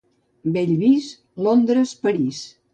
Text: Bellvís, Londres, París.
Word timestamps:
Bellvís, 0.55 1.11
Londres, 1.49 1.95
París. 2.09 2.45